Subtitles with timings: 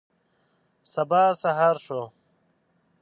[0.93, 2.01] سبا سهار شو.